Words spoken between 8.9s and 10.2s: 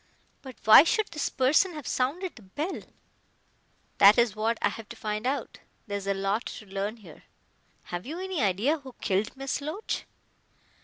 killed Miss Loach?"